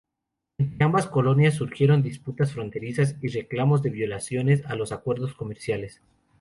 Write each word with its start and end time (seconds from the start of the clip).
Entre 0.57 0.83
ambas 0.83 1.05
colonias 1.05 1.53
surgieron 1.53 2.01
disputas 2.01 2.53
fronterizas 2.53 3.17
y 3.21 3.27
reclamos 3.27 3.83
de 3.83 3.91
violaciones 3.91 4.65
a 4.65 4.73
los 4.73 4.91
acuerdos 4.91 5.35
comerciales. 5.35 6.01